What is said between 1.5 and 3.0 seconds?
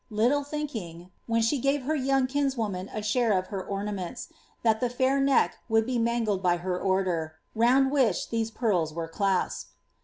gave her young kinswoman